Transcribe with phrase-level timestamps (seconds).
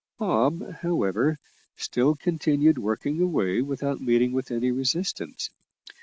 [0.17, 1.37] Bob, however,
[1.77, 5.51] still continued working away without meeting with any resistance.